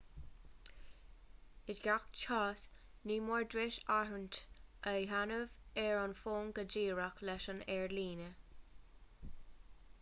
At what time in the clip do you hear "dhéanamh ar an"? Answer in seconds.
4.95-6.17